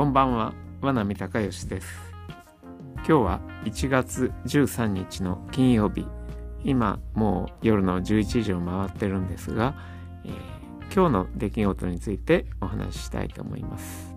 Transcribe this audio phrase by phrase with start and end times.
[0.00, 1.86] こんばんは、和波隆義です。
[2.96, 6.06] 今日は1月13日の金曜日。
[6.64, 9.74] 今もう夜の11時を回ってるんですが、
[10.24, 10.32] えー、
[10.94, 14.16] 今日の出来事についてお話ししたいと思います。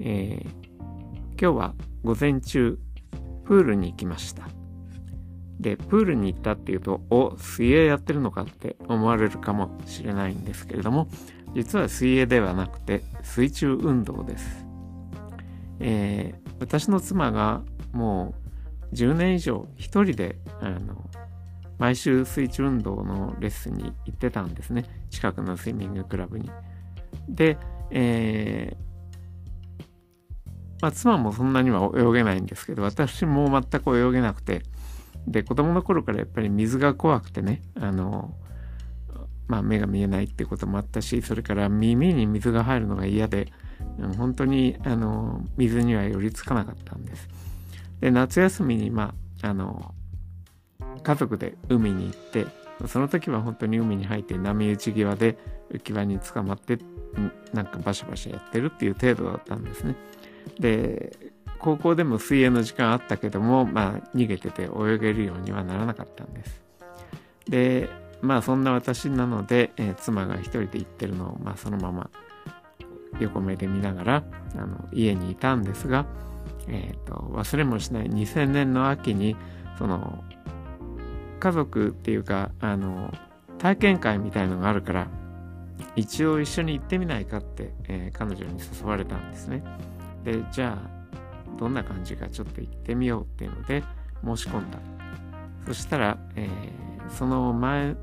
[0.00, 0.50] えー、
[1.30, 2.78] 今日は午前中
[3.46, 4.46] プールに行きました。
[5.58, 11.08] で、プールに行ったっていうと、お、水泳やってるのかって思われるかもしれないんですけれども、
[11.54, 14.63] 実は水泳ではなくて水中運動です。
[15.80, 18.34] えー、私の妻がも
[18.92, 21.10] う10年以上一人であの
[21.78, 26.50] 毎週水中運動のレッスンに行ってたんですね近くのスイミングクラブに。
[27.28, 27.58] で、
[27.90, 28.84] えー
[30.80, 34.62] まあ、妻もそんなには泳げないんですけど私も全く泳げなくて
[35.26, 38.34] で子供の頃からやっぱり水が怖くてねあの、
[39.48, 43.50] まあ、目が見えないっていこともあったしそれから耳に水が入るのが嫌で
[44.16, 47.28] 本当にあの水には寄りつかなかったんです。
[48.00, 49.94] で夏休みにまああの
[51.02, 52.46] 家族で海に行って
[52.86, 55.38] その時は本当に海に入って波打ち際で
[55.70, 56.78] 浮き輪に捕まって
[57.52, 59.96] なんかバシャバシャやってるっていう程度だったんですね。
[60.58, 66.60] で高校でも水泳の時間あったけどもまあ逃げてて泳げるようにはならなかったんです。
[67.48, 67.88] で
[68.20, 72.10] まあそんな私なので、えー、妻が一人で行ってるのを、まあ、そのまま
[73.20, 74.24] 横目で見ながら
[74.56, 76.06] あの家にいたんですが、
[76.68, 79.36] えーと、忘れもしない2000年の秋に
[79.78, 80.24] その
[81.40, 83.12] 家族っていうかあの
[83.58, 85.08] 体験会みたいのがあるから
[85.96, 89.62] 一応一緒に行ってみないかって、えー、彼女に誘われたんですね。
[90.24, 93.82] でじゃあどんな感じかちょっと行ってみようっていうので
[94.24, 94.78] 申し込んだ。
[95.66, 97.96] そしたら、えー、その前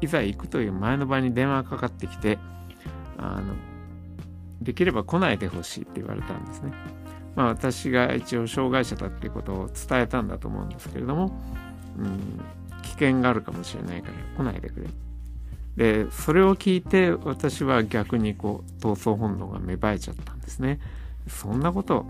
[0.00, 2.38] いざ行くという前の場に電話がかかってきて
[3.18, 3.54] あの
[4.60, 6.72] できれば来ないでほしいって言われたんですね。
[7.34, 11.32] まあ私が一応障害者だっていうことを伝えたんだと思うんですけれども、
[11.98, 12.40] うん、
[12.82, 14.86] 危険があるかもしれないから来ないでくれ。
[16.04, 20.80] で、それを聞いて私は逆にこう闘争本能が芽生えちゃったんですね。
[21.28, 22.06] そんなこと、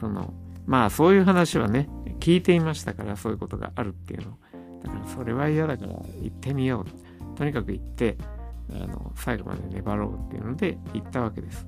[0.00, 0.32] その、
[0.66, 1.88] まあそういう話はね、
[2.20, 4.38] 聞いていましたからそういうことがあるっていうの。
[4.82, 7.36] だからそれは嫌だから行ってみよう。
[7.36, 8.16] とにかく行って、
[8.70, 11.66] あの最後まで粘ろうっていうので行ったわけです。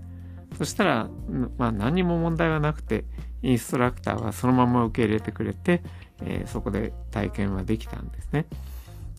[0.57, 1.11] そしたら、
[1.59, 3.05] まあ、何も問題はなくて、
[3.43, 5.83] インストラクターはそのまま受け入れてくれて、
[6.23, 8.47] えー、そこで体験はできたんですね。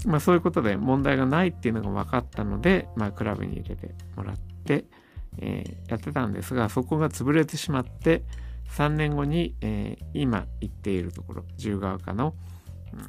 [0.05, 4.85] まあ、そういうことで問題がないっていうのが分かったので、まあ、クラブに入れてもらって、
[5.39, 8.23] えー、やってたんですが、そこが潰れてしまって、
[8.69, 12.35] 3年後に、えー、今行っているところ、自由が丘の、
[12.93, 12.99] うん、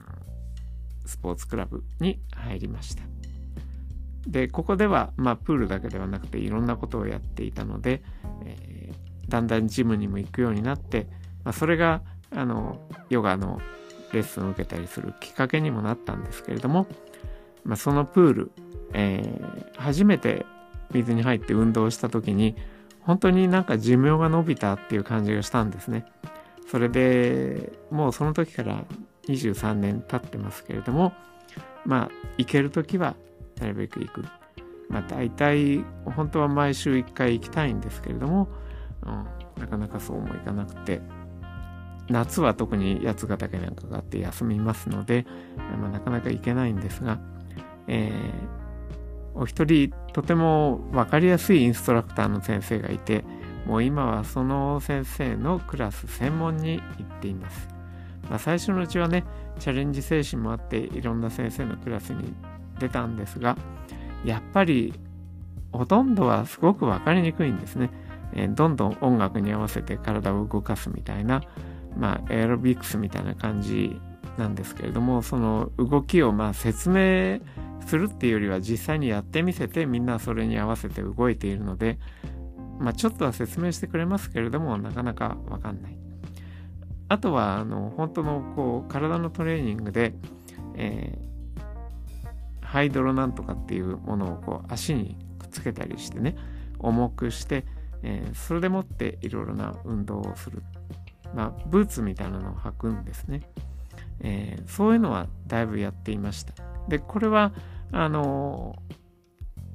[1.06, 3.17] スポーツクラブに入りました。
[4.28, 8.02] でここでは、まあ、プールだけではなくていろんなことをやっていたので、
[8.44, 11.08] えー、だんだんジムにも行くようになって、
[11.44, 13.60] まあ、それがあのヨガの
[14.12, 16.86] レッスンを受けたりするきっかけにもなったんですけれども、
[17.64, 18.50] まあ、そのプール、
[18.92, 20.44] えー、初めて
[20.92, 22.54] 水に入って運動した時に
[23.00, 26.04] 本当になんか寿命が伸びたっていう感じがしたんですね。
[26.70, 28.84] それでもうその時から
[29.26, 31.14] 23年経ってますけれども
[31.86, 33.14] まあ行ける時は
[33.60, 34.24] なるべく行く。
[34.88, 38.48] まあ大体本当は毎週1回行きたいんですけれども、
[39.04, 41.00] うん、なかなかそうもいかなくて
[42.08, 45.26] 夏は特に八ヶ岳なんかがあって休みますので、
[45.80, 47.20] まあ、なかなか行けないんですが、
[47.86, 53.24] えー、お一人とても分かりやすいインストラクターの先生がいて
[53.66, 57.68] もう今はその先生のクラス専門に行っています。
[58.30, 59.24] まあ、最初のうちはね
[59.58, 62.34] チャレンジ精神もあっていろんな先生のクラスに
[62.78, 63.56] 出たんですが
[64.24, 64.94] やっぱり
[65.72, 67.90] ほとんどはすごく分かりにくいんですね。
[68.32, 71.42] えー、どんどん音楽に合わせて体を動かすみたいな、
[71.96, 73.98] まあ、エアロビクスみたいな感じ
[74.36, 77.40] なんですけれどもその動きをまあ説明
[77.86, 81.98] するっていうよりは実際にやってみせてみんなそれに合わせて動いているので、
[82.78, 85.98] まあ、ちょっとは説明してくれますけれどもなかなか分かんない。
[87.10, 90.12] あとはあの本当のこう体のトレーニングで、
[90.74, 91.18] え
[92.68, 96.36] ハイドロなんとかっていうものをこう足にくっつけたりしてね
[96.78, 97.64] 重くして、
[98.02, 100.62] えー、それでもっていろいろな運動をする、
[101.34, 103.40] まあ、ブーツみたいなのを履くんですね、
[104.20, 106.52] えー、そういうのはだいぶやっていました。
[106.88, 107.52] でこれは
[107.90, 108.94] あのー、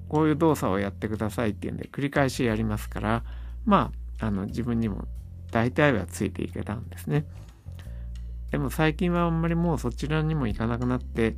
[0.07, 3.23] こういう動作をやってくださいっていうんで繰り返しやりますから
[3.65, 5.07] まああの自分にも
[5.51, 7.25] 大体はついていけたんですね。
[8.51, 11.35] でも最近はあんまりもうそちらにも行かなくなって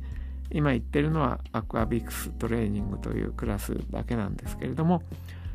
[0.50, 5.02] 今言ってるのはアクアビクストレーニングというクラスだけなんですけれども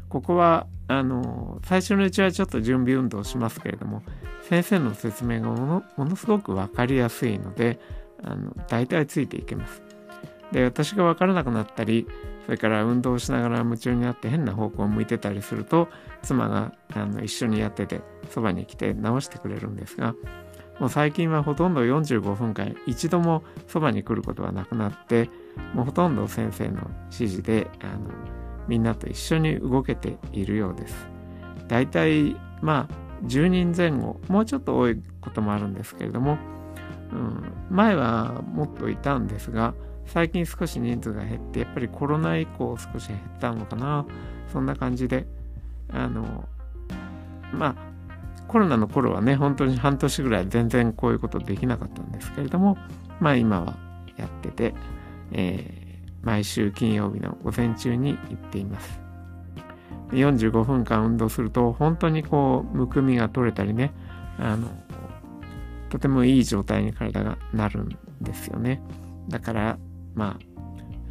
[0.09, 4.03] ここはあの最初のうちはちょっと準備運動しますけれども
[4.43, 7.79] 先生の説明がものすごく分かりやすいので
[8.23, 9.81] あの大体ついていけます。
[10.51, 12.07] で私が分からなくなったり
[12.45, 15.88] それから運動しながら夢中になって変な方向を向いてたりすると
[16.23, 20.13] 妻があの一緒にやっててそばに来て直してくれるんですが
[20.81, 25.29] もう最近はほとんど45分間一度もそばに来ることはなくなって
[25.75, 28.09] もうほとんど先生の指示であの
[28.67, 31.07] みんなと一緒に動けているようです。
[31.67, 36.39] だいたいまあ10人前後もうちょっと多いこともあるんですけれども、
[37.11, 39.75] うん、前はもっといたんですが
[40.07, 44.07] 最近少し人数が減ってやっぱりコロナ以降少し減ったのかな
[44.51, 45.27] そんな感じで
[45.93, 46.49] あの
[47.53, 47.90] まあ
[48.51, 52.77] コロナの頃はね本当に半年ぐらい全然こういうことできなかったんですけれども
[53.21, 53.77] まあ今は
[54.18, 54.74] やってて、
[55.31, 59.00] えー、毎週金曜日の午前中に行っています。
[60.12, 63.94] 45分間運動すると本当にこうむくみが取れたりね
[64.38, 64.68] あの
[65.89, 68.81] とてもいい状態に体がなるんですよね。
[69.30, 69.77] だから
[70.13, 70.38] ま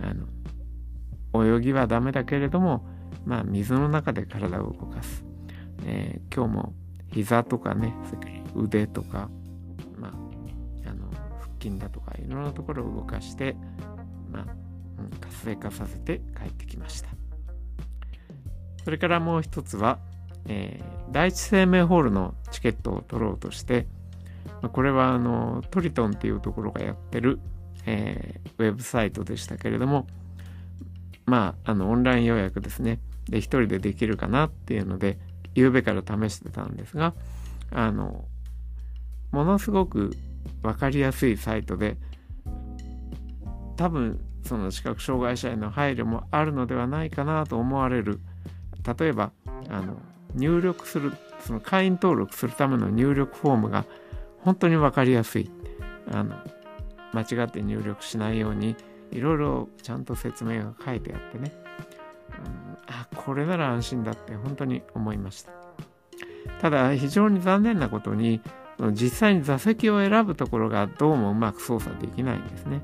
[0.02, 0.12] ああ
[1.32, 2.86] の泳ぎはダメだけれども
[3.24, 5.24] まあ水の中で体を動かす、
[5.86, 6.74] えー、今日も
[7.12, 7.94] 膝とかね
[8.54, 9.28] 腕とか
[9.96, 11.10] まああの
[11.40, 13.56] 腹筋だとかいろんなところを動かして
[14.30, 14.46] まあ、
[14.98, 17.08] うん、活性化させて帰ってきました。
[18.84, 19.98] それからもう一つは、
[20.46, 23.86] えー、第一生命ホールのチケットを取ろうとして
[24.62, 27.40] まこれはあのトリトンっていうところがやってる、
[27.86, 30.06] えー、ウェブサイトでしたけれども
[31.26, 33.00] まああのオンライン予約ですね。
[33.28, 35.18] で一人でできるかなっていうので
[35.56, 37.14] 昨べから試してたんですが
[37.72, 38.24] あの
[39.32, 40.16] ものすごく
[40.62, 41.96] 分かりやすいサイトで
[43.76, 48.20] 多分その視覚障害者への配慮もあるのではないかなと思われる。
[48.98, 49.32] 例えば
[49.68, 49.96] あの
[50.34, 53.84] 入力するその会員登録するための入力フォームが
[54.38, 55.50] 本当に分かりやすい。
[56.12, 56.36] あの
[57.12, 58.76] 間違って入力しないように
[59.12, 61.52] いろいろちゃんと説明が書いてあってね、
[62.86, 65.52] あこれなら安心だって本当に思いました。
[66.60, 68.40] ただ非常に残念なことに
[68.92, 72.82] 実際に座席を選ぶところがどうもうまく操作できないんですね。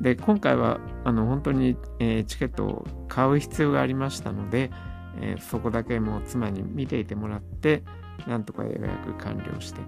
[0.00, 4.70] で今回はあの本当に、えー、チケットを買う必要がありましたので、
[5.20, 7.82] えー、そこだけもう妻に見ていてもらって
[8.26, 9.80] なんとか予約完了して。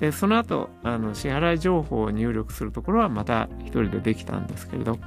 [0.00, 4.98] でその後あの支払い情報を入力するところはまた一人でできたんですけれど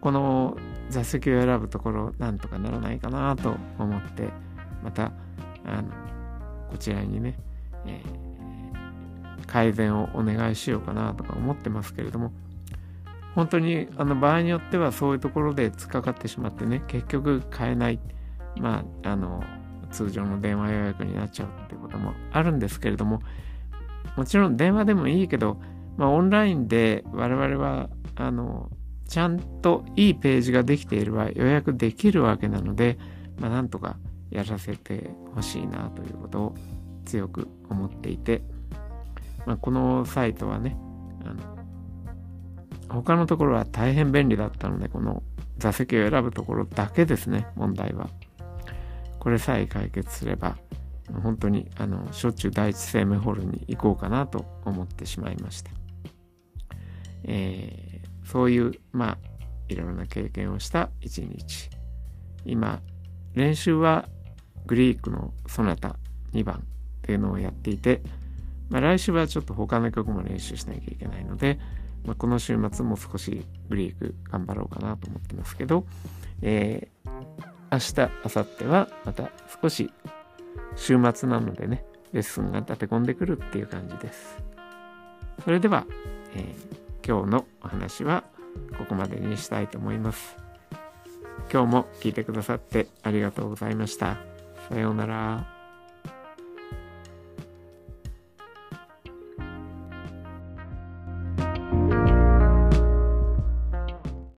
[0.00, 0.56] この
[0.90, 4.28] 座席を選ぶところなんとかならないかなと思って
[4.82, 5.12] また
[5.64, 5.88] あの
[6.70, 7.38] こちらにね、
[7.86, 12.32] えー、改善をお願いしようかなとか思ってますけれども
[13.34, 18.00] 本当にあの場合によってはそういうところで突っかかってしまってね結局買えない
[18.58, 19.42] まああの
[19.90, 23.20] 通常の電話予約になっちゃうっていうこともあるんですけれども
[24.16, 25.60] もちろん電話でもいいけど、
[25.96, 28.70] まあ、オンラインで我々はあの
[29.08, 32.98] ちゃんといいページができていれば予約できるわけなので、
[33.38, 33.96] まあ、なんとか
[34.30, 36.54] やらせてほしいなということを
[37.04, 38.42] 強く思っていて、
[39.46, 40.76] まあ、このサイトはね
[41.24, 41.56] あの
[42.88, 45.22] 他のところは大変便利だったのでこの
[45.58, 48.08] 座席を選ぶところだけですね問題は。
[49.18, 50.56] これさえ解決すれば
[51.22, 55.72] 本当にあのしょっちゅう第一生命ホールに行こうかなと思ってしまいました、
[57.24, 59.18] えー、そういうまあ
[59.68, 61.70] いろいろな経験をした一日
[62.44, 62.80] 今
[63.34, 64.08] 練習は
[64.66, 65.96] グリークのソナタ
[66.32, 66.58] 2番っ
[67.02, 68.02] ていうのをやっていて、
[68.68, 71.58] まあ、来週はちょっと他の曲も練習しなきゃいけないので、
[72.04, 75.86] まあ、この週末も少しグリーク頑張ろうかなと思ってますけど、
[76.42, 77.10] えー、
[77.70, 79.30] 明日明後日はまた
[79.62, 79.92] 少し
[80.74, 84.36] 週末なのでね、レッスンが立て込んでくるっていう感じです。
[85.44, 85.86] それでは、
[86.34, 86.75] えー、
[87.06, 88.24] 今日のお話は
[88.76, 90.36] ここまでにしたいと思います。
[91.52, 94.18] 今日も聞いてくださってありがとうございました。
[94.68, 95.55] さようなら。